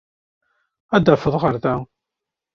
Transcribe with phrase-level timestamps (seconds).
[0.95, 1.75] Adef-d ɣer da!